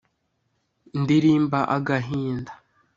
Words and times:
ndirimba 1.01 1.59
agahinda 1.75 2.51